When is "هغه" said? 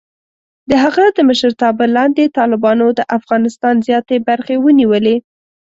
0.83-1.05